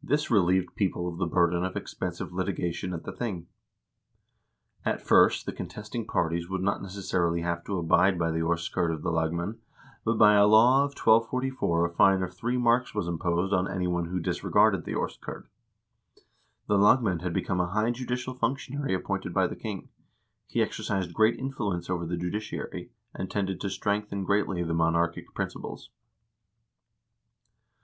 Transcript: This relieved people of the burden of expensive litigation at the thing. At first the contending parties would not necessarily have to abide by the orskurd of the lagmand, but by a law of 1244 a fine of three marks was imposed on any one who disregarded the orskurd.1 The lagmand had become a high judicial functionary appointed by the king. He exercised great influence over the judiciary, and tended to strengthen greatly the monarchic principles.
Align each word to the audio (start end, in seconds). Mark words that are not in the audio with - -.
This 0.00 0.30
relieved 0.30 0.76
people 0.76 1.08
of 1.08 1.18
the 1.18 1.26
burden 1.26 1.64
of 1.64 1.74
expensive 1.74 2.32
litigation 2.32 2.92
at 2.94 3.02
the 3.02 3.10
thing. 3.10 3.48
At 4.84 5.00
first 5.02 5.44
the 5.44 5.50
contending 5.52 6.06
parties 6.06 6.48
would 6.48 6.62
not 6.62 6.80
necessarily 6.80 7.40
have 7.40 7.64
to 7.64 7.76
abide 7.76 8.16
by 8.16 8.30
the 8.30 8.42
orskurd 8.42 8.92
of 8.94 9.02
the 9.02 9.10
lagmand, 9.10 9.58
but 10.04 10.18
by 10.18 10.34
a 10.34 10.46
law 10.46 10.84
of 10.84 10.90
1244 10.92 11.84
a 11.86 11.90
fine 11.90 12.22
of 12.22 12.32
three 12.32 12.56
marks 12.56 12.94
was 12.94 13.08
imposed 13.08 13.52
on 13.52 13.66
any 13.68 13.88
one 13.88 14.04
who 14.06 14.20
disregarded 14.20 14.84
the 14.84 14.94
orskurd.1 14.94 15.46
The 16.68 16.78
lagmand 16.78 17.22
had 17.22 17.32
become 17.34 17.58
a 17.58 17.66
high 17.70 17.90
judicial 17.90 18.34
functionary 18.34 18.94
appointed 18.94 19.34
by 19.34 19.48
the 19.48 19.56
king. 19.56 19.88
He 20.46 20.62
exercised 20.62 21.12
great 21.12 21.40
influence 21.40 21.90
over 21.90 22.06
the 22.06 22.16
judiciary, 22.16 22.92
and 23.12 23.28
tended 23.28 23.60
to 23.62 23.68
strengthen 23.68 24.22
greatly 24.22 24.62
the 24.62 24.74
monarchic 24.74 25.34
principles. 25.34 25.90